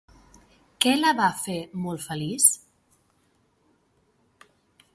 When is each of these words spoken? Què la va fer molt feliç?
Què 0.85 0.93
la 1.01 1.11
va 1.19 1.27
fer 1.41 1.57
molt 1.83 2.01
feliç? 2.05 2.47